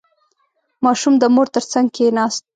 [0.83, 2.43] •ماشوم د مور تر څنګ کښېناست.